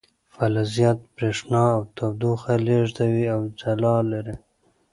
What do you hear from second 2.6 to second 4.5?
لیږدوي او ځلا لري.